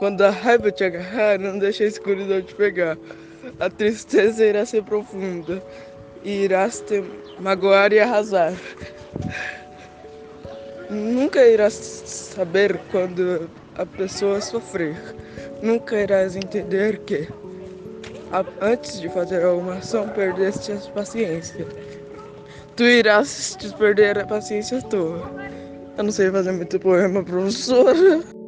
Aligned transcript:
Quando 0.00 0.22
a 0.22 0.30
raiva 0.30 0.72
te 0.72 0.82
agarrar, 0.82 1.38
não 1.38 1.58
deixe 1.58 1.84
a 1.84 1.86
escuridão 1.86 2.40
te 2.40 2.54
pegar. 2.54 2.96
A 3.60 3.68
tristeza 3.68 4.46
irá 4.46 4.64
ser 4.64 4.82
profunda 4.82 5.62
e 6.24 6.44
irás 6.44 6.80
te 6.80 7.04
magoar 7.38 7.92
e 7.92 8.00
arrasar. 8.00 8.54
Nunca 10.88 11.46
irás 11.46 11.74
saber 11.74 12.80
quando 12.90 13.50
a 13.74 13.84
pessoa 13.84 14.40
sofrer. 14.40 14.96
Nunca 15.62 16.00
irás 16.00 16.34
entender 16.34 17.00
que, 17.00 17.28
antes 18.62 19.02
de 19.02 19.08
fazer 19.10 19.44
alguma 19.44 19.74
ação, 19.74 20.08
perdeste 20.08 20.72
a 20.72 20.76
paciência. 20.92 21.66
Tu 22.74 22.84
irás 22.84 23.54
te 23.54 23.70
perder 23.74 24.18
a 24.18 24.26
paciência 24.26 24.80
tua. 24.80 25.30
Eu 25.98 26.04
não 26.04 26.10
sei 26.10 26.30
fazer 26.30 26.52
muito 26.52 26.80
poema, 26.80 27.22
professora. 27.22 28.39